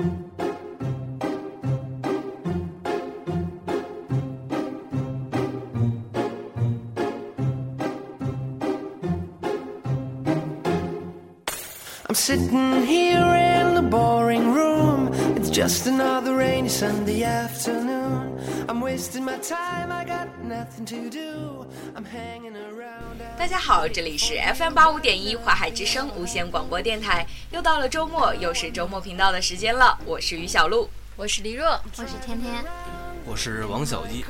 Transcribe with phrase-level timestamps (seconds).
[0.00, 0.06] I'm
[12.14, 15.08] sitting here in the boring room.
[15.36, 17.97] It's just another rainy Sunday afternoon.
[18.68, 21.66] I'm wasting my time, I got nothing to do.
[21.96, 23.18] I'm hanging around.
[23.36, 29.98] 大家好，这里是 FM 八五点一华海之声无线广播电台，又到了周末，又是周末频道的时间了。
[30.04, 32.64] 我是于小璐，我是黎若，我是天天，
[33.24, 34.24] 我是王小一。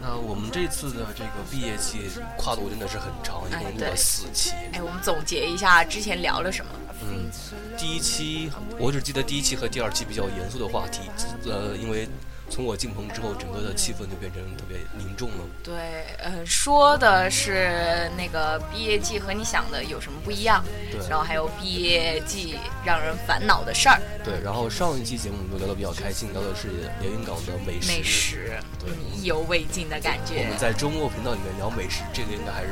[0.00, 4.52] 那我们这次的这个毕业季跨度真的是很长，一共录了四期。
[4.72, 6.72] 哎，我们总结一下之前聊了什么？
[7.02, 7.30] 嗯，
[7.76, 11.02] 第一期我只记得第一期和第二期比较严肃的话题，
[11.44, 12.08] 呃，因为
[12.50, 15.44] 从我进棚之后，整个的气氛就变成特别凝重了。
[15.62, 15.74] 对，
[16.18, 20.62] 呃，说的是那个毕业季和你想的有什么不一样？
[20.90, 24.02] 对，然后还有毕业季让人烦恼的事儿。
[24.24, 26.68] 对，然后上一期节目我们就聊的比较开心，聊的是
[27.00, 27.92] 连云港的美食。
[27.92, 30.42] 美食，对，意犹未尽的感觉。
[30.42, 32.68] 我们在周末频道里面聊美食，这个应该还是。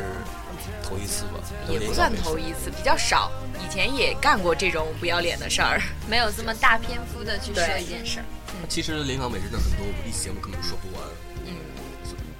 [0.83, 3.31] 头一次吧，也不算头一次，比较少。
[3.63, 8.25] 以前也干过这种不要脸的事儿，没有这么大篇幅的去说一件事儿。
[8.69, 11.07] 其实临港美食的很多，我们一期节目根本说不完。
[11.47, 11.55] 嗯，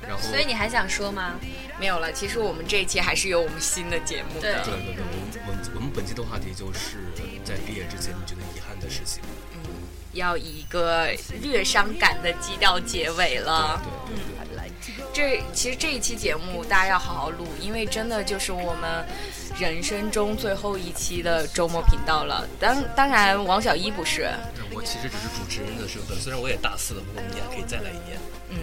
[0.03, 1.35] 然后所以你还想说吗？
[1.79, 2.13] 没有了。
[2.13, 4.63] 其实我们这一期还是有我们新的节目的。
[4.65, 6.99] 对对对，我们我们我们本期的话题就是
[7.45, 9.23] 在毕业之前你觉得遗憾的事情。
[9.55, 9.61] 嗯，
[10.13, 11.09] 要以一个
[11.41, 13.81] 略伤感的基调结尾了。
[14.07, 14.29] 对对对。
[15.13, 19.05] 这其实这一期节目大家要好好录，因为真的就是我们
[19.59, 22.47] 人生中最后一期的周末频道了。
[22.61, 24.31] 当当然，王小一不是。
[24.73, 28.19] 我其实只是主持人的身份，虽然我也大四了，不过明年可以再来一年。
[28.51, 28.57] 嗯，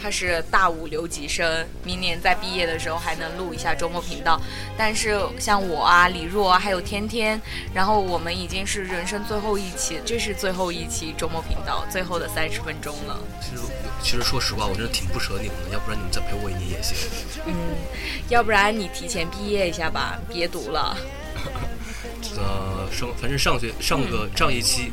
[0.00, 4.40] 他是大五留级生，明年在毕业的时候还能录一下周末频道。
[4.76, 7.40] 但是像我啊、李若啊，还有天天，
[7.74, 13.18] 然后我们已经是人生最后一期，这是最后一期周末频道最后的三十分钟了。
[13.40, 13.62] 其实。
[14.00, 16.96] 其实说实话，我真的挺不舍你们的，要不然你们再陪我一年也行。
[17.46, 17.52] 嗯，
[18.28, 20.96] 要不然你提前毕业一下吧，别读了。
[22.36, 24.92] 呃，上反正上学上个上一期，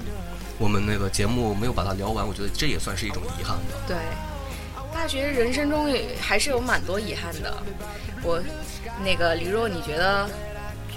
[0.57, 3.77] 我们那个节目没有把它聊完，我觉得这也算是一种遗憾吧。
[3.87, 3.95] 对，
[5.05, 7.55] 大学人生中也还是有蛮多遗憾的。
[8.23, 8.41] 我
[9.03, 10.27] 那个李若，你觉得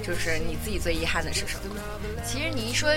[0.03, 1.77] 就是你自己最遗憾的是什么？
[2.25, 2.89] 其实你一说。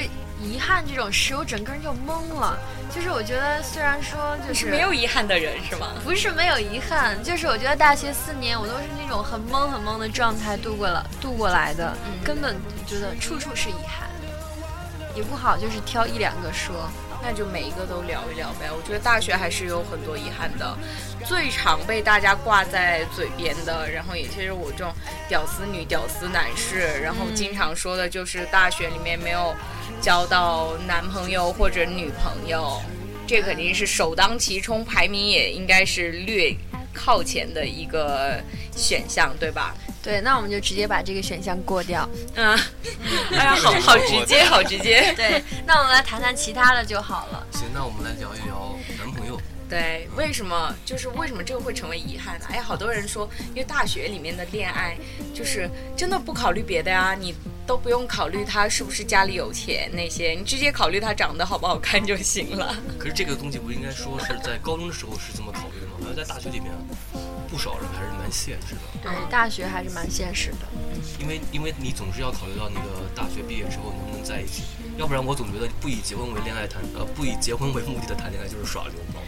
[0.41, 2.57] 遗憾这种事，我整个人就懵了。
[2.95, 5.89] 就是我觉得，虽然说就是没有遗憾的人是吗？
[6.03, 11.93] 不是没有遗憾，就是我觉得大学四年我都是那种很懵很懵的状态度过了度过来的，
[12.23, 12.55] 根本
[12.87, 14.09] 觉得处处是遗憾。
[15.13, 16.89] 也不好就是挑一两个说，
[17.21, 18.71] 那就每一个都聊一聊呗。
[18.71, 20.77] 我觉得大学还是有很多遗憾的，
[21.25, 24.93] 最常被大家挂在嘴边的，然后也就是我这种
[25.29, 29.55] 屌丝女、屌丝男士，然后经常说的就是大学里面没有。
[29.99, 32.81] 交到男朋友或者女朋友，
[33.27, 36.55] 这肯定是首当其冲，排名也应该是略
[36.91, 38.41] 靠前的一个
[38.75, 39.75] 选项，对吧？
[40.03, 42.07] 对，那我们就直接把这个选项过掉。
[42.35, 42.57] 嗯，
[43.31, 45.13] 哎呀，好好直接，好直接。
[45.15, 47.45] 对，那我们来谈谈其他的就好了。
[47.53, 49.39] 行，那我们来聊一聊男朋友。
[49.69, 52.45] 对，为什么就是为什么这个会成为遗憾呢？
[52.49, 54.97] 哎呀，好多人说，因为大学里面的恋爱
[55.33, 57.33] 就是真的不考虑别的呀，你
[57.65, 62.75] 都不用考虑他是不是家里有钱那些，你直接考虑他长得好不好看就行了。
[62.99, 65.93] 可是这个东西不应该说是在高中的时候是这么考虑的吗？
[65.99, 66.71] 好像在大学里面，
[67.51, 68.81] 不少人还是蛮现实的。
[69.03, 70.65] 对，大学还是蛮现实的。
[71.19, 74.63] 因为因为你总是要考虑到那个大学毕业之后能不能在一起，
[74.97, 79.21] 要不然我总觉得不以结婚为恋爱谈，呃，不以结婚为目的的谈恋爱就是耍流氓。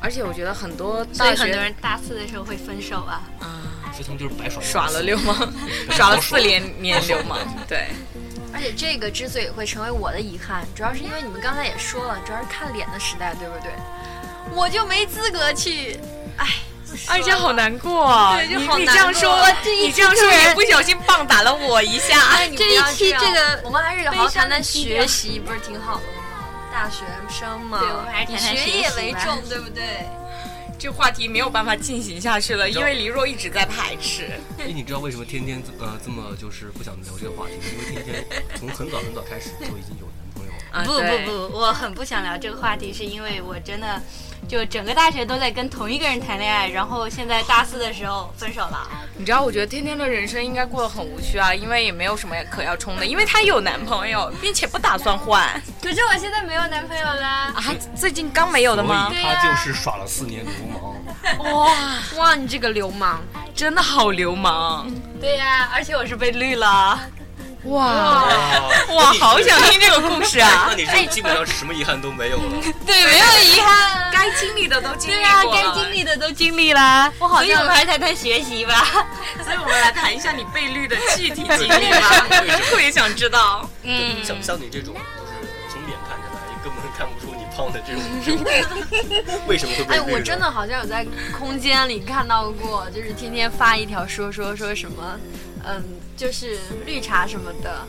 [0.00, 3.22] 而且我觉得很多，所以很多人大四的时候会分手啊。
[3.38, 5.52] 啊，所以他们就是白耍耍了流氓，
[5.90, 7.38] 耍了四年年流氓。
[7.68, 7.88] 对。
[8.50, 13.70] 而且这个之所以会成为我的遗憾，主要是因为你们刚才也说了，主要是看脸的时代，对不对？
[14.54, 16.00] 我就没资格去，
[17.06, 18.34] 哎，而且好难过。
[18.36, 18.78] 对，就好难过。
[18.78, 19.46] 你这样说，
[19.82, 22.38] 你这样说也不小心棒打了我一下。
[22.56, 26.24] 这一期这个，我们还是好好谈谈学习，不是挺好的吗？
[26.72, 30.06] 大学生嘛，对，我们还是以学业为重，对不对？
[30.78, 34.30] 这话题没有办法进行下去了，因为黎若一直在排斥。
[34.64, 37.54] 你知道为什么天天呃这么就是不想聊这个话题？
[37.72, 38.24] 因为天天
[38.54, 40.06] 从很早很早开始就已经有
[40.84, 44.00] 不不不，我很不想聊这个话题，是因为我真的。
[44.46, 48.88] 就整个大学都在跟同一个人谈恋爱，然后现在大四的时候分手了。
[49.16, 55.60] 你知道，我觉得天天的人生应该过得很无趣啊，因为也没有什么可要冲的，因为她有男朋友，并且不打算换。
[55.82, 57.52] 可是我现在没有男朋友啦。
[57.54, 57.62] 啊，
[57.94, 59.12] 最近刚没有的吗？
[59.22, 61.52] 他就是耍了四年流氓。
[61.52, 61.74] 哇
[62.16, 63.20] 哇，你这个流氓，
[63.54, 64.90] 真的好流氓。
[65.20, 66.98] 对呀，而且我是被绿了。
[67.64, 68.24] 哇
[68.94, 70.66] 哇，好想听这个故事啊！
[70.68, 72.44] 那你这基本上什么遗憾都没有了。
[72.86, 74.10] 对，没有遗憾。
[74.12, 77.12] 该经历的都经历对啊，过了，该经历的都经历了。
[77.18, 78.86] 我好像所以我们还是谈谈学习吧。
[79.44, 82.26] 所以我们来谈一下你被绿的具体经历吧，
[82.70, 83.68] 特别想知道。
[83.82, 84.94] 嗯，像像你这种，
[87.58, 88.44] 胖的这种，
[89.48, 91.04] 为什么会被哎，我真的好像有在
[91.36, 95.18] 空间里看到过，就是天天发一条说说说什么，
[95.64, 95.82] 嗯，
[96.16, 96.56] 就是
[96.86, 97.86] 绿茶什么的，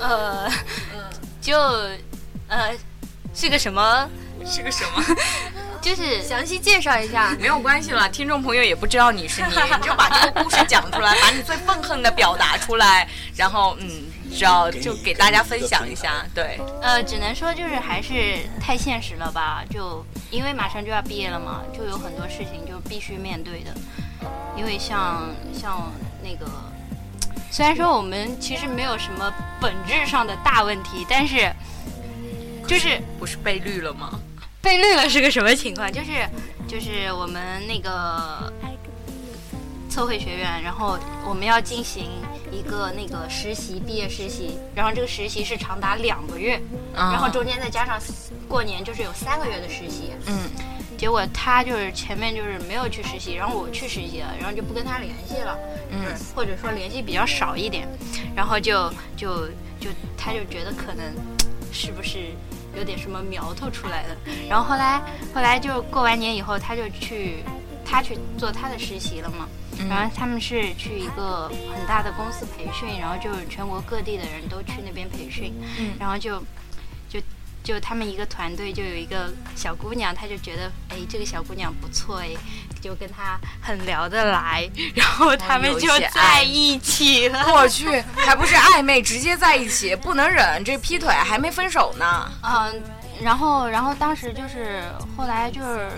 [0.00, 0.48] 呃，
[0.94, 1.04] 嗯，
[1.42, 1.58] 就
[2.48, 2.72] 呃
[3.34, 4.08] 是个什么，
[4.46, 5.04] 是个什么？
[5.86, 7.30] 就是详细介绍一下。
[7.38, 13.88] 没有关系了，听众朋友也不知道你是你，你就把这个故事讲出来，把你最愤恨的表达出来，然后嗯，
[14.34, 16.26] 只要就给大家分享一下。
[16.34, 23.72] 对，呃，只能说就是还是太现实了吧，就因为马上就要毕业了嘛，就有很多事情就必须面对的。
[24.56, 26.50] 因为像像那个，
[27.52, 31.48] 虽然说我们其实没有什么本质上的大问题，但是
[32.66, 34.18] 就是不是被绿了吗？
[34.66, 35.90] 被绿了是个什么情况？
[35.92, 36.10] 就是
[36.66, 38.52] 就是我们那个
[39.88, 42.06] 测绘学院，然后我们要进行
[42.50, 46.60] 一个那个实习，毕业实习，然后这个实习是长达两个月，
[46.92, 47.96] 然然后中间再加上
[48.48, 50.10] 过年，就是有三个月的实习。
[50.26, 50.50] 嗯
[50.98, 55.56] 结果他就是前面就是没有去实习，然后我去实习了，然后就不跟他联系了，
[55.90, 57.86] 嗯或者说联系比较少一点，
[58.34, 59.46] 然后就就
[59.78, 61.14] 就他就觉得可能
[61.70, 62.30] 是不是
[62.76, 64.16] 有点什么苗头出来的，
[64.48, 65.00] 然后后来
[65.34, 67.42] 后来就过完年以后，他就去
[67.84, 69.88] 他去做他的实习了嘛，嗯。
[69.88, 75.94] 然后他们是去一个很大的公司培训，然后就是全国各地的人都去那边培训，嗯。
[75.98, 76.38] 然后就
[77.08, 77.20] 就
[77.62, 82.28] 就他们一个团队就有一个小姑娘，她就觉得哎这个小姑娘不错哎，
[82.80, 87.44] 就跟他很聊得来，然后他们就在一起了。
[87.52, 92.30] 我去，还不是暧昧，直接在一起，不能忍，这劈腿还没分手呢。
[92.42, 92.82] 嗯，
[93.22, 94.82] 然后然后当时就是
[95.16, 95.90] 后来就是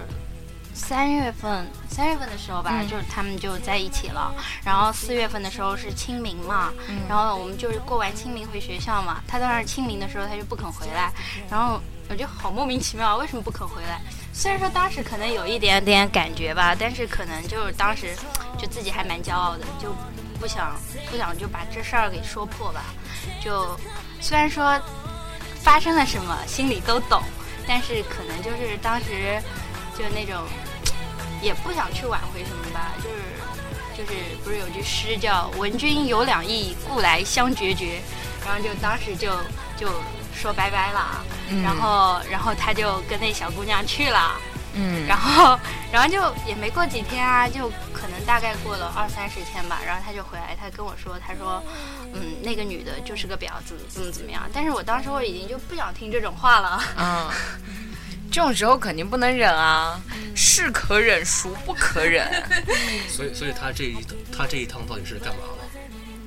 [0.72, 4.32] 三月份，三月份的时候吧，嗯就是他们就在一起了。
[4.64, 9.20] 然后四月份的时候是清明嘛，嗯然后我们就是过完清明回学校嘛。
[9.26, 11.12] 他当时清明的时候他就不肯回来，
[11.50, 14.00] 然后我就好莫名其妙，为什么不肯回来？
[14.38, 18.14] 虽然说当时可能有一点点感觉吧，但是可能就是当时
[18.56, 19.92] 就自己还蛮骄傲的，就
[20.38, 20.80] 不想
[21.10, 22.84] 不想就把这事儿给说破吧。
[23.42, 23.76] 就
[24.20, 24.80] 虽然说
[25.60, 27.20] 发生了什么心里都懂，
[27.66, 29.42] 但是可能就是当时
[29.98, 30.44] 就那种
[31.42, 33.18] 也不想去挽回什么吧，就是
[33.98, 38.00] 就是不是有句诗叫“闻君有两意，故来相决绝”，
[38.46, 39.32] 然后就当时就
[39.76, 39.90] 就
[40.34, 44.36] 说拜拜了，嗯然后然后他就跟那小姑娘去了。
[44.80, 45.58] 嗯然后，
[45.90, 51.60] 然后就也没过几天啊，就可能大概过了二三十天吧，然后他就回来，他跟我说，他说，
[52.12, 54.48] 嗯，那个女的就是个婊子，怎么怎么样。
[54.52, 56.80] 但是我当时我已经就不想听这种话了。
[56.96, 57.28] 嗯，
[58.30, 59.98] 这种时候肯定不能忍啊，
[60.36, 62.30] 是可忍，孰不可忍？
[63.08, 63.96] 所以所以他这一
[64.36, 65.64] 他这一趟到底是干嘛了？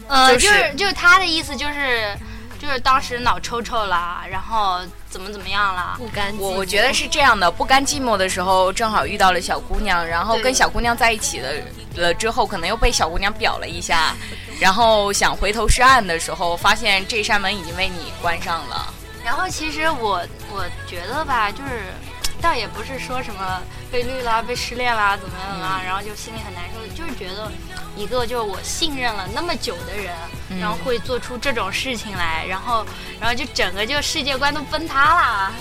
[0.10, 2.18] 呃，就就是是就是他的意思就是，
[2.62, 5.96] 就是当时脑抽抽啦，然后怎么怎么样啦。
[5.98, 11.50] 不甘寂寞我我觉得是这样的，不甘寂寞的时候，正好遇到了小姑娘，然后跟小姑娘在一起了
[11.96, 14.16] 了之后，可能又被小姑娘表了一下，
[14.60, 18.94] 然后想回头是岸的时候，发现这扇门已经为你关上了。
[19.26, 20.22] 然后其实我
[20.52, 21.92] 我觉得吧，就是
[22.40, 23.60] 倒也不是说什么
[23.92, 27.52] 被绿啦、被失恋啦怎么样啦，然后就心里很难受，就是觉得
[27.96, 30.14] 一个就是我信任了那么久的人，
[30.60, 32.86] 然后会做出这种事情来，然后
[33.20, 35.52] 然后就整个就世界观都崩塌啦。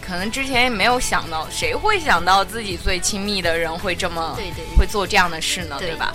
[0.00, 5.76] 可能之前也没有想到，谁会想到自己最亲密的人会这么对对对会做这样的事呢？
[5.78, 6.12] 对对吧？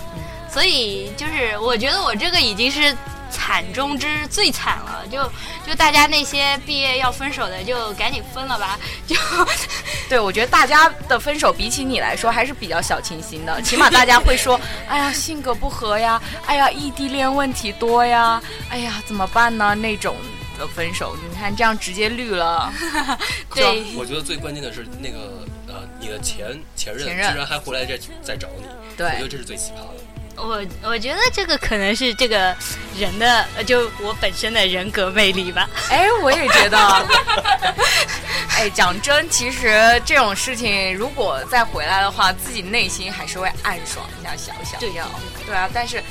[0.51, 2.95] 所以就是我觉得我这个已经是
[3.35, 5.21] 惨中之最惨了，就
[5.67, 9.15] 就大家那些毕业要分手的就赶紧分了吧，就
[10.07, 19.75] 对，我觉得大家的分手比起你来说还是比较小清新的， 起码大家会说，哎呀，性格不合呀，哎呀，异地恋问题多呀，哎呀，怎么办呢？
[19.75, 20.15] 那种
[20.57, 22.71] 的分手，你看这样直接绿了，
[23.53, 23.83] 对。
[23.97, 27.31] 我觉得最关键的是那个呃，你的前前任前任。
[27.31, 28.65] 居然还回来再再找你，
[28.95, 29.07] 对。
[29.07, 30.04] 我觉得这是最奇葩的。
[30.37, 32.55] 我我觉得这个可能是这个
[32.97, 35.69] 人的，呃就我本身的人格魅力吧。
[35.89, 36.77] 哎，我也觉得，
[38.57, 46.03] 哎，讲真，其实这种事情如果再回来的话，自己内心还是会暗爽一下，小小对啊，但是。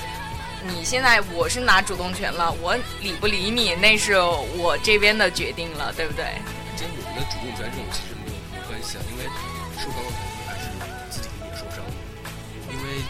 [0.67, 4.19] 你现在我是拿主动权了，我理不理你那是
[4.57, 6.25] 我这边的决定了，对不对？
[6.81, 9.25] 跟我们的主动权这种其实没有没有关系啊，因为
[9.77, 10.09] 受伤的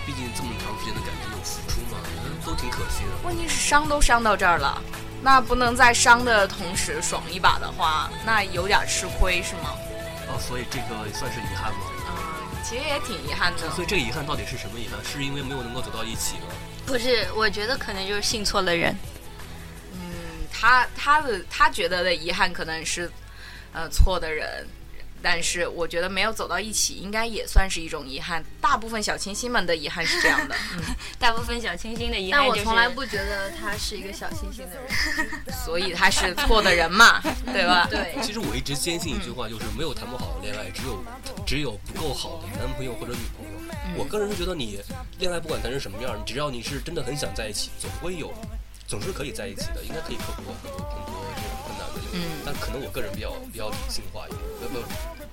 [0.07, 1.99] 毕竟这么长时间的感情有付出嘛，
[2.45, 3.11] 都挺可惜的。
[3.25, 4.83] 问题是伤都伤到这儿了，
[5.23, 9.75] 那不能在伤的同时爽一把的话，那有点吃亏是吗？
[10.29, 11.81] 哦，所以这个算是遗憾吗？
[12.09, 13.71] 嗯，其实也挺遗憾的。
[13.71, 14.99] 所以这个遗憾到底是什么遗憾？
[15.05, 16.47] 是因为没有能够走到一起吗？
[16.87, 18.97] 不是，我觉得可能就是信错了人。
[19.93, 20.01] 嗯，
[20.53, 23.11] 他他的他觉得的遗憾可能是，
[23.73, 24.67] 呃，错的人。
[25.25, 28.45] 但是我觉得没有走到一起，应该也算是一种遗憾。
[28.61, 30.83] 大部分小清新们的遗憾是这样的，嗯，
[31.19, 32.43] 大部分小清新的遗憾。
[32.43, 37.89] 但我从来不觉得他是一个小清新的人， 所以他是错的人嘛，对吧？
[37.91, 38.15] 对。
[38.21, 41.03] 其实我一直坚信一句话，就是没有谈不好的恋爱，只有
[41.47, 43.55] 只有不够好的男朋友或者女朋友。
[43.97, 44.79] 我个人是觉得，你
[45.19, 48.31] 恋爱不管谈成什么样，只要你是真的很想在一起，总会有，
[48.87, 51.14] 总是可以在一起的，应该可以克服很多困难的。
[52.15, 52.41] 嗯。
[52.47, 54.79] 但可能我个人比较比较理性化一点，不不。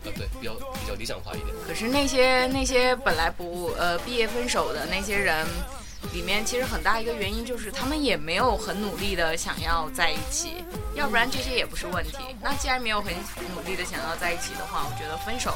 [0.04, 1.56] 呃，对，比较比较理想化一点。
[1.68, 5.46] 可是那些那些本来不呃毕业分手的那些人，
[6.12, 12.18] 里面其实很大一个原因就是他们也没有很努力的想要在一起，要不然这些也不是问题。
[12.42, 13.14] 那既然没有很
[13.54, 15.54] 努力的想要在一起的话，我觉得分手。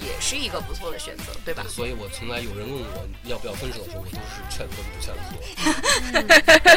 [0.00, 1.64] 也是一个不错的选择，对吧？
[1.68, 5.36] 所以我从来有人问我要不要分手的时候，我都是劝分不劝和。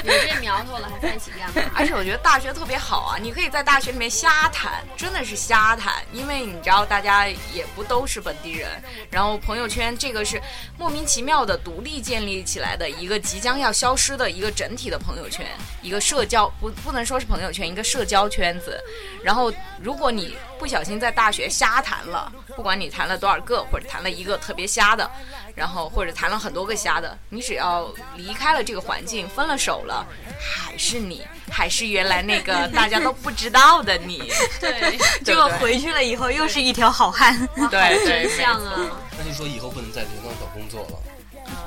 [0.04, 1.72] 有这苗头了还在一起干嘛？
[1.76, 8.70] 而且我觉得大学特别好啊，你可以在大学里面瞎谈，真的是瞎谈，因为你知道大家也不都是本地人，
[9.10, 10.42] 然后朋友圈这个是
[10.78, 15.46] 莫名其妙的独立建立起来的一个即将要消失的一个整体的朋友圈，
[15.82, 18.80] 一个社交不不能说是朋友圈，一个社交圈子。
[19.24, 25.10] 然后如果你不小心在大学瞎谈了，不管你谈了多少个，或者谈了一个特别瞎的，
[25.56, 30.06] 然后或者谈了很多个瞎的，你只要离开了这个环境，分了手了，
[30.40, 34.32] 还是你，还是原来那个 大家都不知道的你。
[34.60, 37.36] 对， 结果回去了以后又是一条好汉。
[37.72, 38.76] 对，真相 啊！
[39.18, 41.00] 那就说以后不能在连云港找工作了。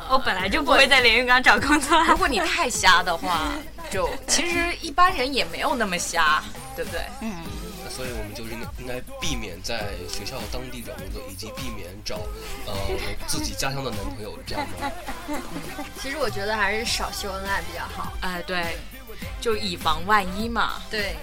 [0.09, 2.01] 我本来就不会在连云港找工作。
[2.05, 3.51] 如果你太瞎的话，
[3.91, 6.41] 就其实一般人也没有那么瞎，
[6.77, 7.01] 对不对？
[7.21, 7.35] 嗯。
[7.95, 12.17] 所以我们就是应该避免在学校当地找工作，以及避免找
[12.67, 12.75] 呃
[13.29, 14.91] 自己家乡的男朋友，这样吗？
[16.03, 18.13] 其实我觉得还是少秀恩爱比较好。
[18.21, 18.77] 哎，对，
[19.41, 20.83] 就以防万一嘛。
[20.91, 21.15] 对，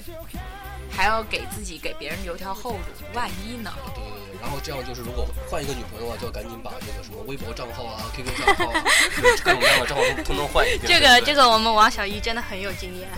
[0.90, 2.80] 还要给自己给别人留条后路，
[3.14, 3.74] 万一呢？
[3.94, 8.84] 对对对，然后这样就是如果换一个女朋友的话，就要赶紧把这个什么微博账号啊、QQ 账号、啊、
[9.44, 10.88] 各种各样的账号都通通换一遍。
[10.88, 13.10] 这个这个，我们王小一真的很有经验。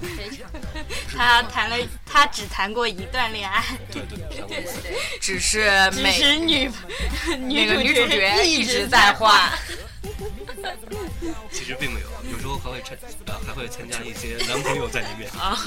[0.00, 0.48] 非常，
[1.16, 1.76] 他谈了，
[2.06, 6.70] 他只谈过一段恋爱，对对对对对，只是只是女
[7.26, 9.50] 那个女主角一直在换，
[11.50, 15.30] 其实并没有，有时候还会参呃还会参加一些男朋友在里面。
[15.32, 15.58] 啊。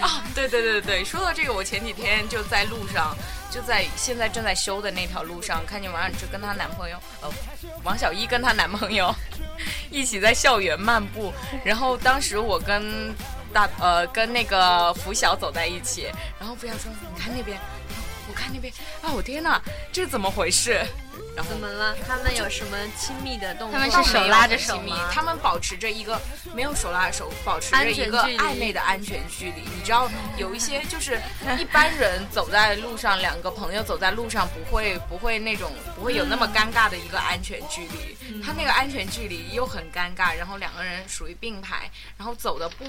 [0.00, 3.16] 啊对对对对，说到这个，我前几天就在路上，
[3.50, 7.30] 就在现在正在修的那条路上，看见王小芝跟她男朋友，呃，
[7.84, 9.14] 王小一跟她男朋友
[9.90, 11.32] 一起在校园漫步，
[11.64, 13.14] 然后当时我跟。
[13.52, 16.06] 大呃，跟那个拂晓走在一起，
[16.38, 17.58] 然后拂晓说：“你看那边，
[18.28, 19.12] 我看那边啊！
[19.12, 19.60] 我天哪，
[19.92, 20.84] 这怎么回事？
[21.34, 21.96] 然后怎么了？
[22.06, 23.78] 他们有什么亲密的动作？
[23.78, 25.08] 他们是手拉着手吗？
[25.10, 26.20] 他们保持着一个
[26.54, 29.62] 没有手拉着手，保持着一个暧昧的安全距离。
[29.62, 31.18] 你知道，有一些就是
[31.58, 38.16] 一般人走在路上，两个朋友走在路上，不会不会那种不会有那么尴尬的一个安全距离。
[38.42, 42.84] 他那个安全距离又很尴尬，然后两个人属于并排，然后走的步。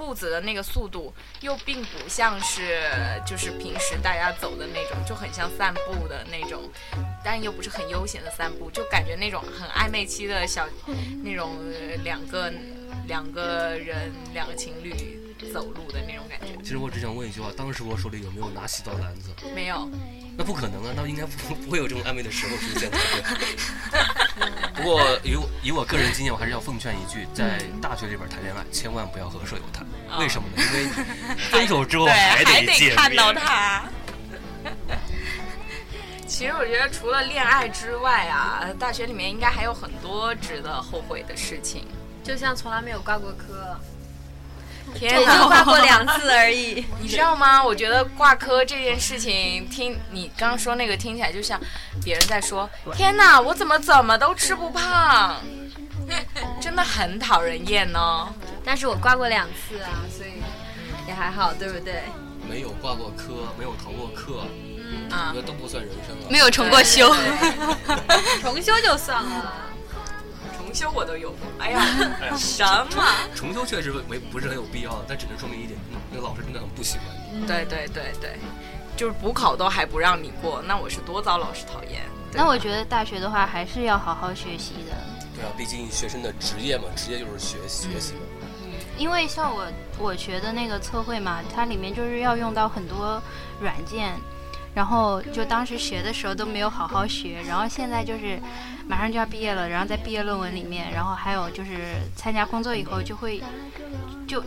[0.00, 2.80] 步子的那个速度又并不像是
[3.26, 6.62] 就是平时大家走的那种，就很像散步的那种，
[7.22, 10.66] 但又不是很悠闲的散步，就感觉那种很暧昧期的小
[11.22, 11.54] 那种
[12.02, 12.50] 两个
[13.06, 15.20] 两个人两个情侣
[15.52, 16.46] 走路的那种感觉。
[16.62, 19.28] 其实我只想问一句话，当时我手里有没有拿洗澡篮子？
[19.54, 19.86] 没有。
[20.36, 22.90] 那不可能啊，那应该不 不会有这种暧昧的时候出现。
[24.74, 29.86] 不过以以我个人经验，我还是要奉劝一句，在大学里边谈恋爱，千万不要和舍友谈。
[30.18, 30.62] 为什么呢？
[30.62, 30.88] 因为
[31.50, 33.84] 分手之后还得看到他。
[36.26, 41.84] 其实我觉得，除了恋爱之外啊，大学里面应该还有很多值得后悔的事情，
[42.24, 43.78] 就像从来没有挂过科。
[44.94, 47.62] 天哪，挂过两次而已， 你知道吗？
[47.62, 51.58] 我觉得挂科这件事情，听你刚刚说那个听起来就像
[52.04, 55.36] 别人在说：“天哪，我怎么怎么都吃不胖。
[56.60, 58.28] ”真的很讨人厌呢。
[58.64, 60.30] 但是我挂过两次啊，所以
[61.06, 62.02] 也还好，对不对？
[62.48, 64.44] 没有挂过科，没有逃过课，
[64.76, 66.26] 嗯啊，那都不算人生了。
[66.28, 67.14] 没有重过修，
[68.42, 69.69] 重修就算了。
[70.70, 71.84] 重修我都有，哎呀，
[72.38, 73.04] 什么？
[73.34, 75.76] 重修确实没不是很有必要，但只能说明一点，
[76.12, 77.44] 那个老师真的很不喜欢你。
[77.44, 78.38] 对对对对，
[78.96, 82.02] 就是补考都还不让你过，那我是多遭老师讨厌。
[82.32, 84.96] 那我觉得大学的话还是要好好学习的。
[85.34, 88.20] 对啊，毕竟学生的职业嘛，职业就是学学习嘛。
[88.62, 89.66] 嗯因为像我
[89.98, 93.20] 我学的那个测绘嘛，它里面就是要用到很多
[93.58, 94.14] 软件，
[94.74, 98.38] 然后就当时学的时候都没有好好学，然后现在就是
[98.90, 103.40] 马上就要毕业了，然后在毕业论文里面，然后还有就是参加工作以后就会
[104.26, 104.42] 就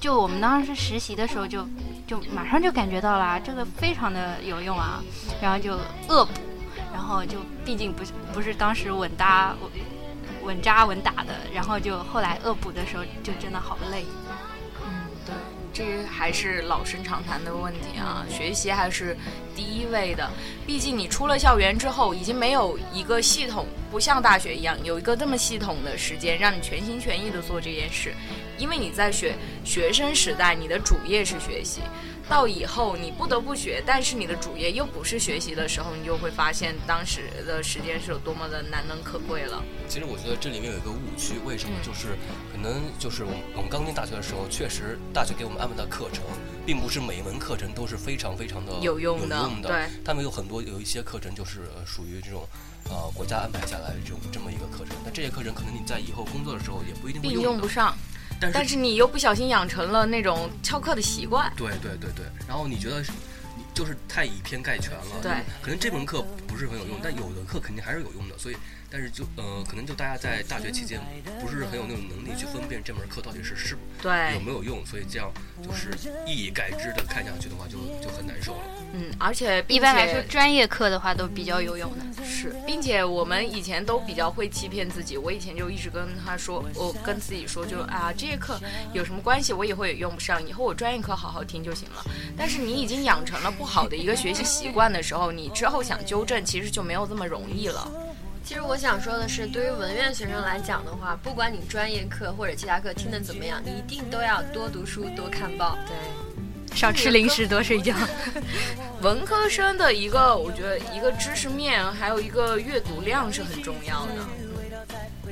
[0.00, 1.68] 就我们当时实习的时候就
[2.06, 5.02] 就马上就感觉到了这个非常的有用啊，
[5.42, 5.74] 然后就
[6.08, 6.32] 恶补，
[6.90, 9.70] 然后就毕竟不是不是当时稳搭稳
[10.42, 14.06] 稳扎稳打的，然后就后来恶补的时候就真的好累。
[15.76, 19.14] 这还是老生常谈的问题啊，学习还是
[19.54, 20.26] 第一位的。
[20.66, 28.14] 毕竟你出了校园之后，已经没有一个系统，不像大学一样有一个这么系统的时间让你全心全意的做这件事。
[28.56, 29.34] 因为你在学
[29.66, 31.82] 学生时代，你的主业是学习。
[32.28, 39.62] 到以后你不得不学，但是你的主业又不是学习的时候，你就会发现当时的时间是有多么的难能可贵了。
[39.88, 41.76] 其实我觉得这里面有一个误区，为什么？
[41.84, 42.16] 就是
[42.50, 46.24] 可能就是我们我们刚进大学的时候，确实大学给我们安排的课程，
[46.66, 49.48] 并不是每一门课程都是非常非常的有用的。
[49.62, 52.42] 对，他们有很多有一些课程就是属于这种
[52.90, 57.96] 呃国家安排下来的这种这么一个课程，但这些课程可能你在以后工作的时候也不一定会用用不上。
[58.40, 61.52] 但是你又不小心养成了那种翘课的习惯。
[61.56, 63.02] 对对对对，然后你觉得
[63.76, 65.20] 就是太以偏概全了。
[65.22, 65.30] 对，
[65.60, 68.56] 可能这门课不是很有用，但有的课肯定还是有用的，所以。
[68.88, 71.00] 但是就呃，可能就大家在大学期间
[71.40, 75.28] 不是很有那种能力去分辨这门课到底是是对有没有用，所以这样
[75.60, 75.90] 就是
[76.24, 78.60] 一以概之的看下去的话，就就很难受了。
[78.92, 82.24] 嗯，而且一般来说，专业课的话都比较有用的。
[82.24, 85.18] 是，并且我们以前都比较会欺骗自己。
[85.18, 88.58] 我以前就一直跟他说，我跟自己说，就啊，这些课
[88.92, 89.52] 有什么关系？
[89.52, 92.04] 我以后也用不上，以后我专业课好好听就行了。
[92.36, 97.90] 但是你已经养成了不好的一个学习习惯的时候，你之后想纠正，其实就没有这么容易了。
[98.44, 107.92] 其实我想说的是，对于文院学生来讲的话，不管你专业课或者其他课听得怎么样，你一定都要多读书、多看报，对，少吃零食、多睡觉。
[109.02, 114.12] 文科生的一个，我觉得一个知识面，还有一个阅读量是很重要的。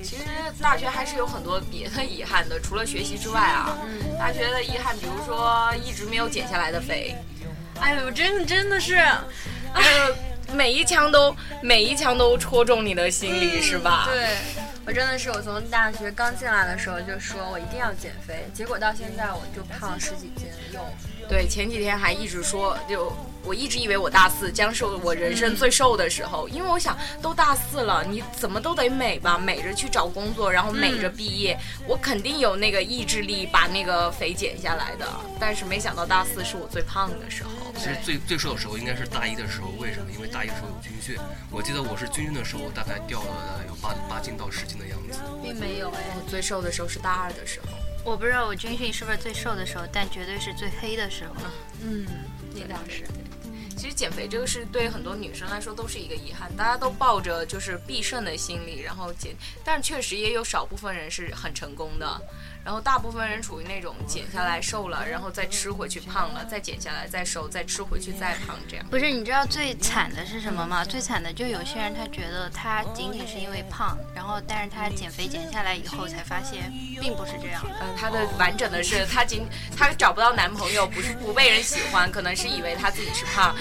[0.02, 0.24] 其实
[0.60, 3.78] 大学还是有很多别的遗憾的，除了学习之外啊，
[4.18, 7.14] 大学的遗憾，比如说一直没有减下来的肥。
[7.84, 9.18] 哎呦，真的真的是，哎
[9.74, 10.14] 呦。
[10.52, 14.06] 每一枪都每一枪都戳中你的心里，是吧？
[14.12, 14.28] 对，
[14.86, 20.80] 我真的是，我从大学刚进来的时候就说我一定要减肥，结果到现在我就胖了十几斤又。
[21.28, 23.12] 对，前几天还一直说就。
[23.44, 35.06] 我一直以为我大四将是我人生最瘦的时候，因为我想都大四了，你怎么都得美吧，美着去找工作，然后美着毕业，我肯定有那个意志力把那个肥减下来的。
[35.38, 37.50] 但是没想到大四是我最胖的时候。
[37.76, 40.10] 其实最最瘦的时候应该是大一的时候，为什么？
[40.12, 41.16] 因为大一的时候有军训，
[41.50, 45.20] 我记得我是军训的时候大概掉了有八八斤到十斤的样子。
[45.42, 47.66] 并没有哎，我最瘦的时候是大二的时候。
[48.04, 51.34] 我不知道我军训是不是最瘦的时候，但绝对是最黑的时候。
[51.82, 52.06] 嗯，
[52.54, 53.04] 那倒是。
[53.84, 62.18] 其实减肥这个是对很多女生来说都是一个遗憾，大家都抱着就是必胜的心理，然后减，但确实也有少部分人是很成功的。
[62.64, 68.86] 然后大部分人处于那种减下来瘦了，然后再吃回去胖了，再减下来再瘦，再吃回去再胖这样。
[68.90, 70.82] 不是，你知道最惨的是什么吗？
[70.82, 77.62] 最惨的就有些人他觉得他仅仅是因为胖，然后但是他减肥减下来以后才发现并不是这样。
[77.82, 79.46] 嗯，他的完整的是他仅
[79.76, 83.54] 他找不到男朋友，不是不被人喜欢，可能是以为他自己是胖，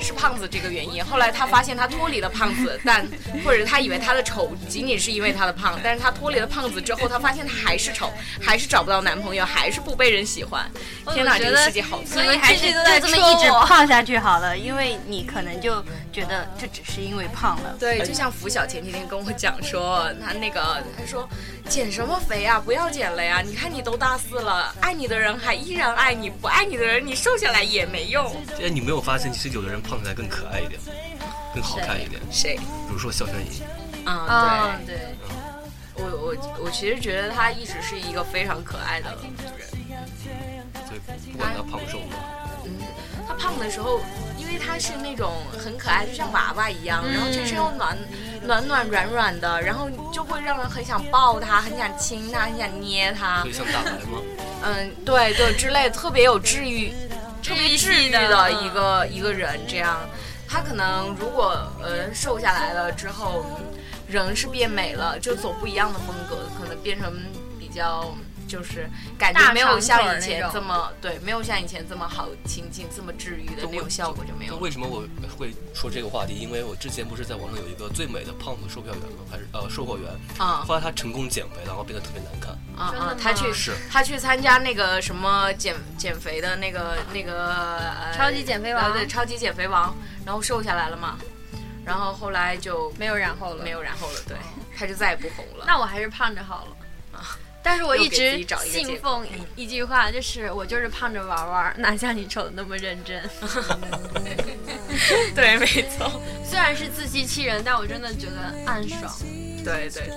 [0.00, 1.04] 是胖子这个原因。
[1.04, 3.04] 后来他发现他脱离了胖子，但
[3.44, 8.12] 或者他以为他的丑仅仅是因为他的胖，但是他脱离了胖子之后，他发现他还是丑。
[8.40, 10.68] 还是找不到男朋友，还是不被人喜欢。
[11.12, 12.22] 天哪，这个世界好惨！
[12.22, 17.74] 你们还是就这么一直胖下去好了，因为你可能就觉得这只是因为胖了。
[17.78, 21.28] 对，就像福晓前几天跟我讲说，他那个他说
[21.68, 23.42] 减什么肥啊，不要减了呀！
[23.44, 28.26] 你看你都大四了，爱你的人还依然爱你，不爱你的人你瘦下来也没用。
[28.60, 30.80] 哎，你没有发现，其实有的人胖起来更可爱一点，
[31.54, 32.20] 更好看一点。
[32.30, 32.56] 谁？
[32.56, 33.62] 比如说肖轩怡。
[34.04, 35.04] 啊，对对。
[35.98, 39.18] 我我我其实觉得他一直是一个非常可爱的人，
[40.86, 42.16] 所以不管他胖瘦嘛。
[42.64, 42.78] 嗯，
[43.26, 44.00] 他胖的时候，
[44.36, 47.96] 因为他是那种很可爱，就像娃娃一样，然后全身又暖
[48.42, 53.44] 暖暖软软的，然后就会让人很想抱他，很想亲他，很想捏他。
[53.52, 54.20] 像大白吗？
[54.64, 56.92] 嗯，对对，之类特别有治愈、
[57.42, 59.58] 特别治愈的一个一个人。
[59.66, 59.98] 这样，
[60.48, 63.44] 他可能如果呃瘦下来了之后。
[64.08, 67.12] 人是变美了，就走不一样的风格，可能变成
[67.58, 68.14] 比较
[68.46, 74.56] 就是感觉没有像以前这么对，没有像以前这么好亲近、这么治愈的那种效果就没有。
[74.56, 75.04] 为什么我
[75.36, 76.34] 会说这个话题？
[76.34, 79.18] 因为我之前不是在网上有一个最美的胖子售票员吗？
[79.30, 80.64] 还是呃售货员啊？
[80.66, 83.16] 后来他成功减肥，然后变得特别难看啊啊！
[83.20, 89.94] 他去是，他去参加那个什么减减肥的那个那个超级减肥王，对，超级减肥王，
[90.24, 91.18] 然后瘦下来了嘛。
[91.88, 94.36] 然后后来就没有然后了，没有然后了，对，
[94.78, 95.64] 他就再也不红了。
[95.66, 97.34] 那我还是胖着好了啊！
[97.62, 103.22] 但是我一直信奉一句话，就是我就是胖着玩玩，哪像你丑的那么认真。
[105.34, 106.20] 对，没错。
[106.44, 109.10] 虽然是自欺欺人，但我真的觉得暗爽。
[109.64, 110.14] 对对对对，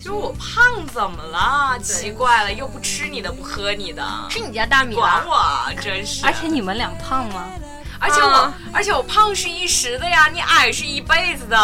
[0.00, 1.78] 就是我胖怎么了？
[1.80, 6.24] 奇怪了，又不吃你的，不喝你的，是你家大米管我，真是。
[6.24, 7.46] 而且你们俩胖吗？
[8.00, 11.58] 而且我，而且我胖是一时的呀，你矮是一辈子的。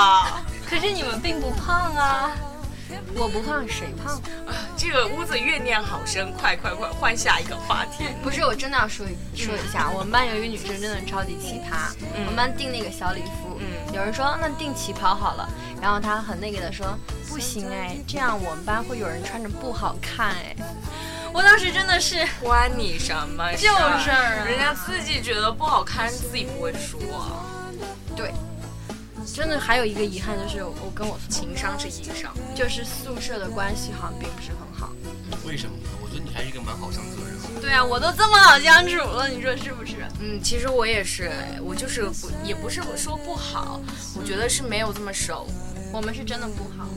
[0.68, 2.30] 可是你们并不胖啊，
[3.14, 4.20] 我不胖谁胖？
[4.76, 8.04] 这个屋子怨念好深，快快快换下一个话题。
[8.22, 11.94] 不是，我真的要说说一下，我们班有一个女生真的超级奇葩。
[12.16, 13.60] 我们班订那个小礼服，
[13.92, 15.48] 有人说那订旗袍好了，
[15.80, 20.56] 然后她很那个的说不行哎，这样我们班会有人穿着不好看哎。
[21.34, 24.44] 我当时真的是关你什么事儿？
[24.46, 27.00] 人家自己觉得不好看，自己不会说。
[28.14, 28.32] 对，
[29.34, 34.92] 真的还有一个遗憾就是，我跟我情商是硬伤，就是宿舍的关系好像并不是很好。
[35.44, 35.88] 为什么呢？
[36.00, 37.60] 我觉得你还是一个蛮好相处的人。
[37.60, 40.06] 对啊，我都这么好相处了，你说是不是？
[40.20, 43.80] 嗯，其实我也是，我就是不，也不是说不好，
[44.16, 45.48] 我觉得是没有这么熟。
[45.92, 46.88] 我们是真的不好。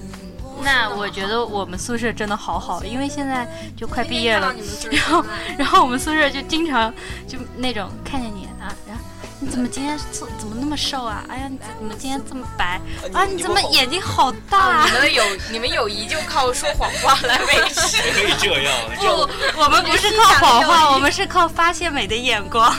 [0.63, 4.53] 那我觉得我们宿舍真的好好，因为现在就快毕业了，
[4.91, 5.25] 然后
[5.57, 6.93] 然后我们宿舍就经常
[7.27, 9.03] 就那种看见你啊，然后
[9.39, 11.23] 你怎么今天怎怎么那么瘦啊？
[11.29, 12.81] 哎呀，你怎么今天这么白
[13.13, 13.23] 啊？
[13.25, 14.85] 你怎么眼睛好大？
[14.85, 17.97] 你们友你们友谊就靠说谎话来维持？
[18.11, 18.73] 可以这样？
[18.99, 22.75] 不，我们不是靠谎话， 我们是靠发现美的眼光。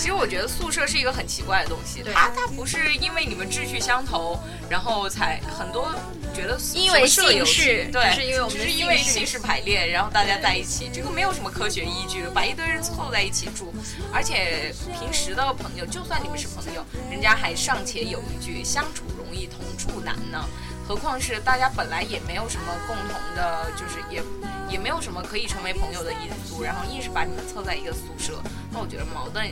[0.00, 5.94] 其实我觉得宿舍是一个很奇怪的东西，它它不是因为你们志趣相投，然后才很多
[6.34, 13.74] 觉得因为姓氏，对，是因为我们是因为姓氏排列，然后大家在一起，这个没有什么科学依据，把一堆人凑在一起住，
[14.10, 20.42] 而且平时的朋友，就算你们是朋友，人家还尚且有一句相处容易同住难呢。
[20.90, 24.20] 何况是大家本来也没有什么共同的，就是也
[24.68, 29.48] 也没有什么可以成为朋友的因素，然后硬是把你们凑在一个宿舍，那我觉得矛盾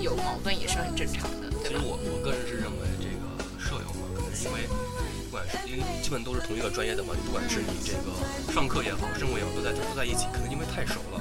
[0.00, 1.52] 有矛盾也是很正常的。
[1.60, 4.64] 其实我我个人是认为这个舍友嘛，可能是因为
[5.28, 8.08] 不管是因为基本都是同一个专业的嘛，不管是你这个
[8.48, 11.20] 上课也好，生活也好，都在都在一起，可能因为太熟了，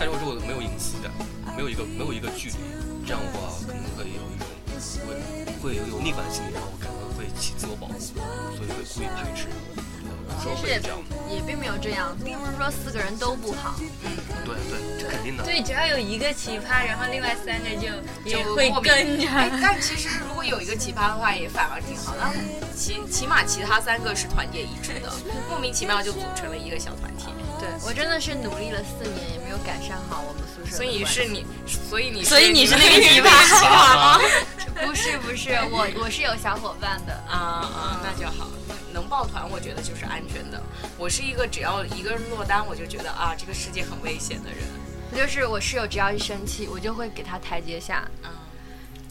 [0.00, 1.12] 太熟之后没有隐私感，
[1.52, 2.56] 没有一个没有一个距离，
[3.04, 4.48] 这样的话可能会有一种
[5.04, 5.12] 会
[5.60, 6.93] 会有逆反心理，然后可能会
[7.38, 7.94] 起自我保护。
[8.56, 9.48] 所以会故意排斥，
[10.40, 10.80] 其实也
[11.36, 13.74] 也并没有这样，并不是说四个人都不好。
[13.80, 15.44] 嗯，对对，这肯定的。
[15.44, 17.88] 对，只要有一个奇葩，然后另外三个就
[18.24, 19.26] 也会跟着。
[19.60, 22.30] 但其实如果有一个奇葩的话，也反而挺好的。
[22.76, 25.12] 起起码其他三个是团结一致的，
[25.48, 27.26] 莫名其妙就组成了一个小团体。
[27.58, 30.76] 对我真的是努力了四年，也没有改善好我们宿舍。
[30.76, 31.46] 所以是你，
[31.88, 34.18] 所以你，所以你是那个奇葩吗？
[34.74, 38.48] 不 是不是，我我是有小伙伴的啊啊，那就好。
[38.92, 40.62] 能抱团，我觉得就是安全的。
[40.96, 44.58] 我是一个只要一个人落单，我就觉得啊，这个世界很危险的人。
[45.16, 48.30] 就是我室友只要一生气，我就会给他台阶下，嗯，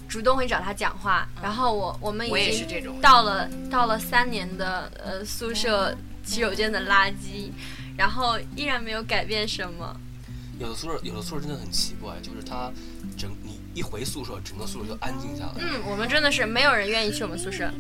[0.08, 1.28] 主动会找他讲话。
[1.42, 7.52] 然后我我们已经到了到了三年的呃宿舍洗手间的垃圾，
[7.98, 9.96] 然后依然没有改变什么。
[10.60, 12.72] 有的宿舍有的宿舍真的很奇怪，就是他
[13.18, 15.54] 整你一回宿舍，整个宿舍就安静下来。
[15.58, 17.72] 嗯，我们真的是没有人愿意去我们宿舍。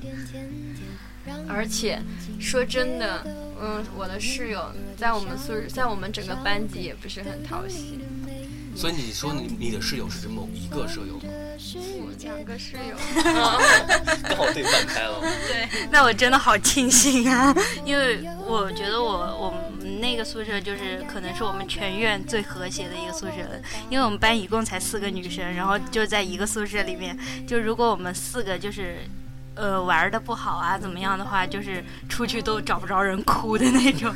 [1.47, 2.01] 而且
[2.39, 3.25] 说真的，
[3.61, 7.99] 嗯，我的室友在我们宿舍，在我们整个班级也不是很讨喜。
[8.75, 11.23] 所以你说你你的室友是指某一个舍友吗？
[12.01, 12.95] 我两个室友，
[14.23, 15.21] 刚好对半开了。
[15.47, 28.97] 对，那我真的好庆幸啊，因为我觉得我我们那个宿舍就是可能是我们全院最和谐的一个宿舍了，因为我们班一共才四个女生，然后就在一个宿舍里面，就如果我们四个就是。
[29.55, 34.11] 呃，玩的不好啊，怎么样的话，就是出去都找不着人哭的那种，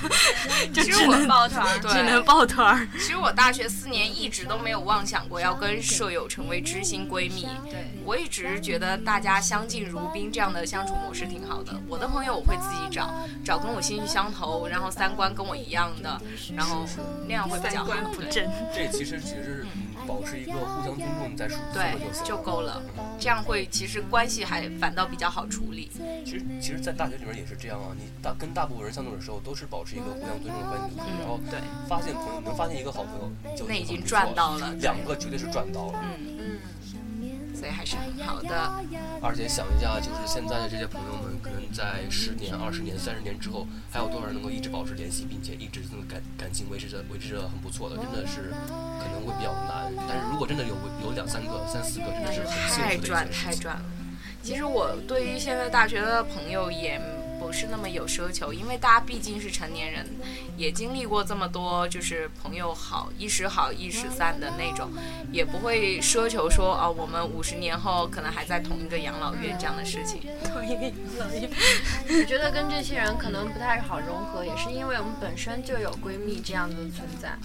[0.72, 2.86] 就只能抱团， 只能抱团。
[2.92, 7.48] 其实我大学四年一直都没有妄想过要跟舍友成为知心闺蜜。
[7.70, 11.74] 对，我一直觉得大家相敬如宾这样的相处模式挺好的。
[11.88, 16.20] 我的朋友我会自己找，找跟我兴趣相投，然后三观跟我一样的，
[16.54, 16.84] 然后
[17.26, 17.94] 那样会比较好。
[18.30, 18.46] 这
[18.92, 19.64] 其实其实
[20.06, 22.82] 保持一个互相尊重在处，对就够了。
[23.18, 24.65] 这样会其实关系还。
[24.68, 25.90] 来反倒比较好处理。
[26.24, 27.94] 其实，其实，在大学里面也是这样啊。
[27.96, 36.00] 你大跟大部分人相处的时候，都是保持一个互相尊重的关系，然后对，发现朋友能发现一个好朋友，就那已经赚到了，两个绝对是赚到了。
[36.02, 36.60] 嗯
[37.20, 38.84] 嗯，所以还是很好的。
[39.22, 48.52] 而且想一下，就是现在的这些朋友们，可能在十年、二十年、三十年之后，还有多少人能够一直保持联系，并且一直这种感感情维持着维持着很不错的，真的是
[49.00, 49.92] 可能会比较难。
[50.06, 53.50] 但是如果真的有有两三个、三四个，真的是很幸福的一件太赚事情。
[53.50, 53.82] 太赚了。
[54.46, 57.00] 其实我对于现在大学的朋友也
[57.46, 60.04] 不是那么有奢求，因为大家毕竟是成年人，
[60.56, 64.90] 也经历过这么多，就是朋友好一时好一时散的那种，
[65.30, 70.22] 也不会奢求说啊，我们五十年后可能还在同一个养老院这样的事情。
[70.52, 71.48] 同一个养老院。
[72.20, 77.38] 我觉得跟这些人可能不太好融合，也是因为我们本身就有闺蜜这样的存在。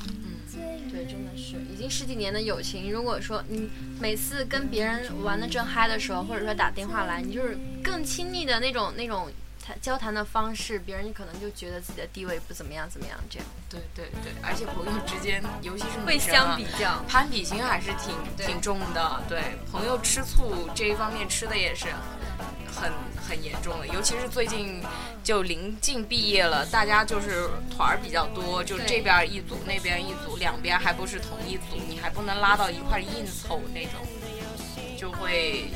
[0.55, 2.91] 嗯，对，真的是已经十几年的友情。
[2.91, 9.31] 如果说你每次跟别人玩的正嗨的时候，或者说打电话来，你就是更亲密的那种那种
[9.71, 17.01] 谈交谈的方式，别人可能就觉得自己的地位不怎么样怎么样，这样对对对，而且朋友之间，尤其是女会生啊相比较。
[17.07, 18.13] 攀比心还是挺
[18.45, 19.23] 挺重的。
[19.29, 21.87] 对，朋友吃醋这一方面吃的也是
[22.75, 22.91] 很
[23.25, 24.83] 很严重的，尤其是最近
[25.23, 34.05] 就临近毕业了，大家就是团儿比较多，就这边一组那边一组，两边还不是同一组，你还不能拉到一块儿硬凑那种，
[34.97, 35.71] 就会。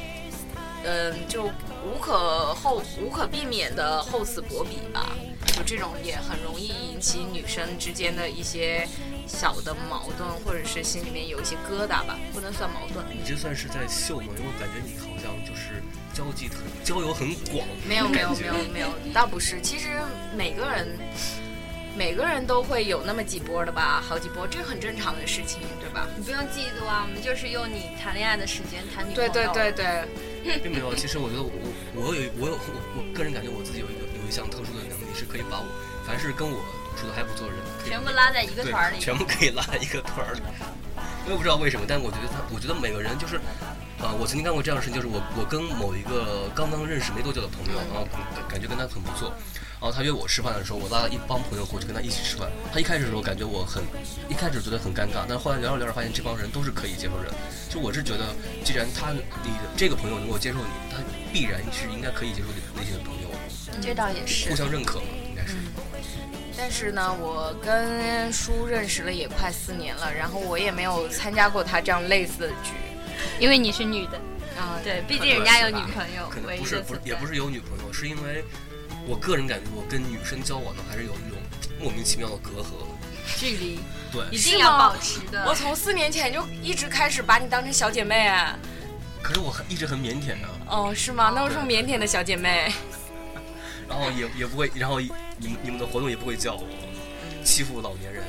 [0.88, 1.50] 嗯，就
[1.86, 5.16] 无可厚无可避免的厚此薄彼吧，
[5.56, 8.88] 就这种也很容易引起女生之间的一些
[9.28, 13.06] 小的矛盾，或者是心里面有一些疙瘩吧，不能算矛盾。
[13.12, 14.26] 你这算是在秀吗？
[14.28, 15.82] 因为我感觉你好像就是
[16.14, 19.62] 交际很交友很广，没有没有没有没有，倒不是。
[19.62, 20.02] 其实
[20.36, 20.98] 每个人
[21.96, 26.08] 每个人都会有那么几波的吧，好几波，这很正常的事情，对吧？
[26.18, 29.54] 你不用嫉妒啊，我们就是用你谈恋爱的时间谈女朋友对友。
[29.54, 30.04] 对对对，
[30.62, 30.94] 并没有。
[30.96, 31.52] 其实我觉得我
[31.96, 35.68] 我有我有我我个人感觉我自己有一个有一项特殊的能力，是可以把我
[36.06, 36.58] 凡是跟我
[36.96, 39.00] 处的还不错的人，全部拉在一个团里。
[39.00, 40.42] 全部可以拉在一个团儿里。
[41.26, 43.38] 我也不知道为什么，但我觉得他，我觉得每个人就是，
[43.98, 49.34] 啊、我曾经干过这样的事情，就是我我跟某一个刚刚认识没多久的朋友，然后感感觉跟他很不错，
[49.80, 52.50] 然后他约我吃饭的时候，我拉了一帮朋友过去跟他一起吃饭。
[52.74, 53.84] 他一开始的时候感觉我很，
[54.30, 57.32] 一开始觉得很尴尬，但是后来聊着聊着发现这帮人都是可以接受人。
[57.70, 58.34] 就我是觉得，
[58.64, 60.98] 既然他你的这个朋友能够接受你，他
[61.32, 63.30] 必然是应该可以接受你类型的朋友，
[63.82, 64.56] 这倒也是互。
[64.56, 65.54] 相认可嘛，应该是。
[66.58, 72.72] 但是呢，我跟叔认识了也快四年了，然后我也没有参加过他这样类似的局。
[73.40, 74.18] 因为你是女的，
[74.58, 78.42] 啊，对，毕竟人家有女朋友可，能不是不是也不是有女朋友，是因为
[79.08, 81.38] 我个人感觉我跟女生交往呢，还是有一种
[81.80, 82.66] 莫名其妙的隔阂。
[83.38, 83.80] 距离
[84.12, 85.46] 对，一定要保持的。
[85.48, 88.58] 我从四年前就一直开始把你当成小姐妹啊。
[89.22, 91.32] 可是我很一直很腼腆的，哦，是吗？
[91.36, 92.72] 那我是腼腆的小姐妹。
[93.90, 96.68] 然后也也不会，然后你们你们的活动也不会叫我，
[97.44, 98.24] 欺负老年人。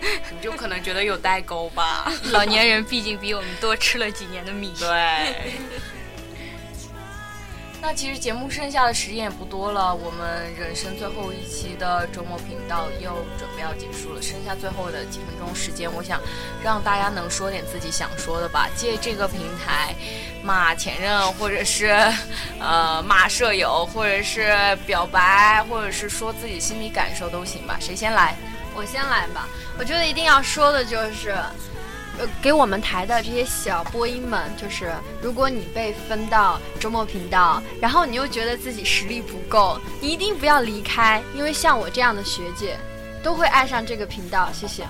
[0.30, 2.12] 你就可能觉得有代沟吧。
[2.30, 4.72] 老年人毕竟比我们多吃了几年的米。
[4.78, 5.54] 对。
[7.80, 16.20] 那其实节目剩下的时间也不多了，我们人生最后一期的周末频道又准备要结束了，剩下最后的几分钟时间，我想
[16.62, 19.94] 让大家能说点自己想说的吧，借这个平台
[20.42, 21.86] 骂前任，或者是
[22.58, 24.52] 呃骂舍友，或者是
[24.84, 27.78] 表白，或者是说自己心里感受都行吧。
[27.80, 28.34] 谁先来？
[28.74, 29.48] 我先来吧。
[29.78, 31.36] 我觉得一定要说的就是，
[32.18, 42.76] 呃，给我们台的这些小播音们，就是如果你被分到周末频道，然后你又觉得自己实力不够，你一定不要离开，因为像我这样的学姐，
[43.22, 44.48] 都会爱上这个频道。
[44.52, 44.84] 谢谢。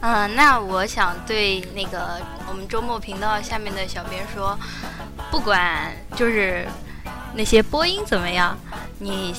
[0.00, 4.58] 嗯，那我想对那个我们周末频道下面的小编说，
[5.30, 6.66] 不管就是
[7.34, 8.56] 那些播音怎么样，
[8.98, 9.34] 你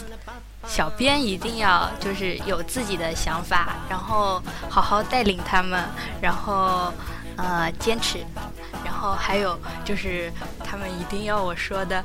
[0.67, 5.83] 小编一定要就是有自己的想法，然后好好带领他们，
[6.21, 6.93] 然后
[7.37, 8.19] 呃坚持，
[8.83, 10.31] 然后还有就是
[10.63, 12.03] 他们一定要我说的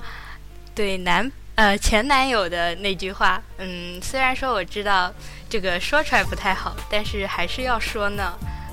[0.75, 5.13] 对男呃前男友的那句话，嗯， 虽然说我知道
[5.51, 8.33] 这个说出来不太好，但是还是要说呢，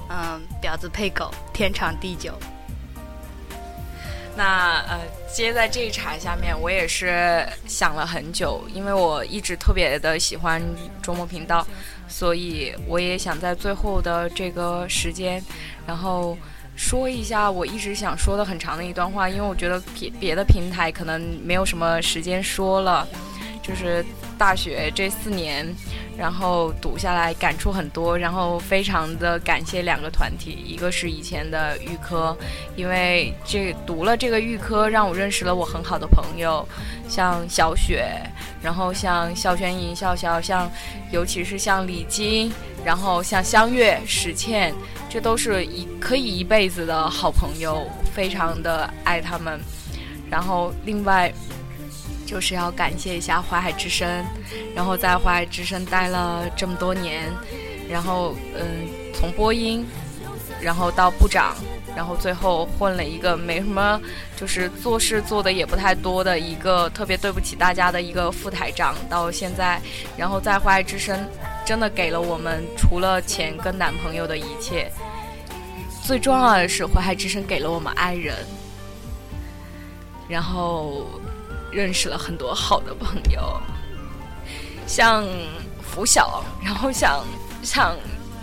[0.09, 2.31] 嗯，婊子配狗，天长地久。
[4.39, 10.61] 那呃，接在这一茬下面，我也是想了很久，因为我一直特别的喜欢
[11.03, 11.67] 周末频道，
[12.07, 15.43] 所以我也想在最后的这个时间，
[15.85, 16.37] 然后
[16.77, 23.05] 说一下我一直想说的很长的一段话，因为我觉得别别的平台可能没有什么时间说了，
[23.69, 24.03] 就是
[24.35, 25.63] 大学这四年，
[26.17, 32.35] 然后读下来感触很多，然后非常的感谢两个团体，一个是以前的预科，
[32.75, 36.67] 因为这读了这个预科，让我认识了我很好的朋友，
[37.07, 38.09] 像小雪，
[38.63, 40.67] 然后像肖轩颖、笑笑，像
[41.11, 42.51] 尤其是像李金，
[42.83, 44.73] 然后像香月、史倩，
[45.07, 49.59] 这都是一可以一辈子的好朋友，非常的爱他们。
[50.27, 51.31] 然后另外。
[52.29, 54.23] 就是要感谢一下淮海之声，
[54.75, 57.23] 然后在淮海之声待了这么多年，
[57.89, 59.83] 然后嗯，从播音，
[60.61, 61.55] 然后到部长，
[61.95, 63.99] 然后最后混了一个没什么，
[64.37, 69.81] 就是做事做的也不太多的一个特别对不起大家的一个副台长，到现在，
[70.15, 71.27] 然后在淮海之声
[71.65, 74.91] 真的给了我们除了钱跟男朋友的一切，
[76.03, 78.35] 最重要的是淮海之声给了我们爱人，
[80.27, 81.07] 然后。
[81.71, 83.61] 认识了很多好的朋友，
[84.87, 85.25] 像
[85.81, 87.23] 拂晓，然后像
[87.61, 87.95] 像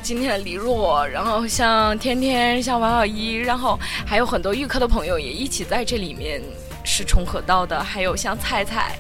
[0.03, 6.41] 今天的李若，然后像天天，像王小一，然后还有很多预科的朋友也一起在这里面
[6.85, 8.97] 是重合到的，还有像菜菜，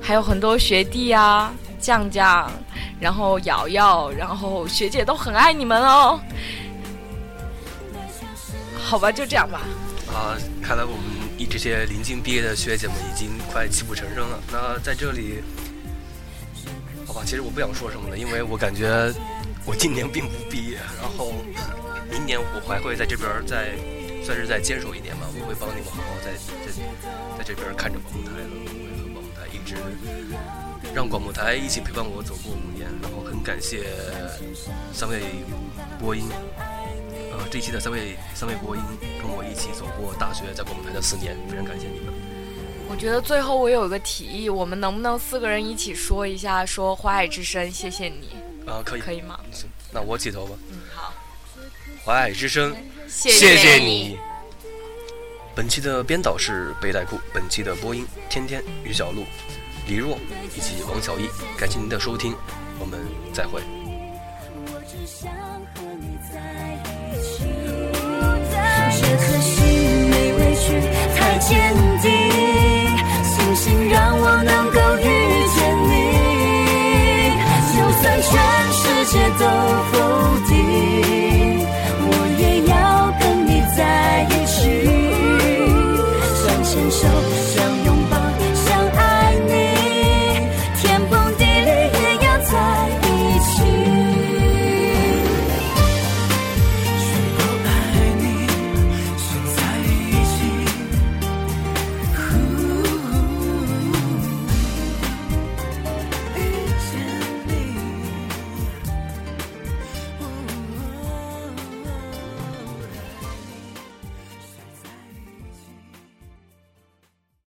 [0.00, 2.50] 还有很多学弟啊、酱酱，
[3.00, 6.20] 然后瑶瑶，然后学姐都很爱你们哦。
[8.80, 9.60] 好吧，就这样吧。
[10.14, 11.17] 啊，看来我们。
[11.38, 14.42] 以这些临近毕业的学姐们已经快泣不成声了。
[14.50, 15.42] 那在这里，
[17.06, 19.12] 好吧，其实我不想说什么了，因为我感觉
[19.64, 21.32] 我今年并不毕业，然后
[22.10, 23.76] 明年我还会在这边再
[24.24, 25.28] 算是再坚守一年吧。
[25.40, 26.32] 我会帮你们好好在
[26.66, 26.72] 在
[27.38, 29.76] 在这边看着广播台的，我会和广播台一直
[30.92, 32.88] 让广播台一起陪伴我走过五年。
[33.00, 33.86] 然后很感谢
[34.92, 35.20] 三位
[36.00, 36.28] 播音。
[37.50, 38.82] 这一期的三位三位播音
[39.20, 42.12] 跟我一起走过大学，在广播台的四年，非常感谢你们。
[42.90, 48.30] 我觉得最后我有一个提议，我们能不能四个人一起说一下，说花海之声，谢谢你。
[48.66, 49.38] 啊，可以，可以吗？
[49.52, 50.54] 行，那我起头吧。
[50.70, 51.12] 嗯，好。
[52.04, 52.74] 华海之声，
[53.06, 54.18] 谢谢你。
[55.54, 59.24] 本期的编导是背带裤，本期的播音天天、于小璐、
[59.86, 60.16] 李若
[60.56, 62.34] 以及王小艺，感谢您的收听，
[62.78, 63.00] 我们
[63.32, 63.60] 再会。
[64.54, 65.30] 我只想
[69.08, 69.64] 这颗心
[70.10, 70.68] 没畏惧
[71.16, 72.12] 太坚定
[73.24, 75.08] 庆幸让我能够遇
[75.54, 75.90] 见你。
[77.72, 78.30] 就算全
[78.70, 79.44] 世界都
[79.90, 79.94] 否